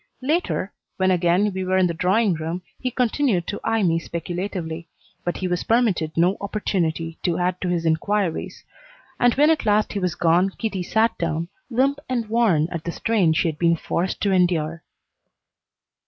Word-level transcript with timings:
Later, 0.23 0.73
when 0.97 1.11
again 1.11 1.53
we 1.53 1.63
were 1.63 1.77
in 1.77 1.85
the 1.85 1.93
drawing 1.93 2.33
room, 2.33 2.63
he 2.79 2.89
continued 2.89 3.45
to 3.45 3.59
eye 3.63 3.83
me 3.83 3.99
speculatively, 3.99 4.87
but 5.23 5.37
he 5.37 5.47
was 5.47 5.63
permitted 5.63 6.17
no 6.17 6.37
opportunity 6.41 7.19
to 7.21 7.37
add 7.37 7.61
to 7.61 7.69
his 7.69 7.85
inquiries; 7.85 8.63
and 9.19 9.35
when 9.35 9.51
at 9.51 9.63
last 9.63 9.93
he 9.93 9.99
was 9.99 10.15
gone 10.15 10.49
Kitty 10.57 10.81
sat 10.81 11.15
down, 11.19 11.49
limp 11.69 11.99
and 12.09 12.27
worn 12.29 12.67
at 12.71 12.83
the 12.83 12.91
strain 12.91 13.31
she 13.33 13.47
had 13.47 13.59
been 13.59 13.75
forced 13.75 14.19
to 14.21 14.31
endure. 14.31 14.81